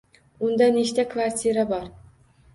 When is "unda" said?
0.47-0.69